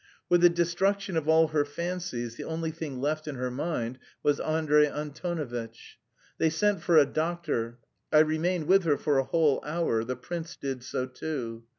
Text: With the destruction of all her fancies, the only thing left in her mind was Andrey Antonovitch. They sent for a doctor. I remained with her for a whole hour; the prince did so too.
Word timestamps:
With 0.29 0.41
the 0.41 0.49
destruction 0.49 1.15
of 1.15 1.29
all 1.29 1.49
her 1.49 1.63
fancies, 1.63 2.33
the 2.35 2.43
only 2.43 2.71
thing 2.71 2.99
left 2.99 3.27
in 3.27 3.35
her 3.35 3.51
mind 3.51 3.99
was 4.23 4.39
Andrey 4.39 4.87
Antonovitch. 4.87 5.99
They 6.39 6.49
sent 6.49 6.81
for 6.81 6.97
a 6.97 7.05
doctor. 7.05 7.77
I 8.11 8.21
remained 8.21 8.65
with 8.65 8.83
her 8.85 8.97
for 8.97 9.19
a 9.19 9.23
whole 9.23 9.61
hour; 9.63 10.03
the 10.03 10.15
prince 10.15 10.55
did 10.55 10.83
so 10.83 11.05
too. 11.05 11.65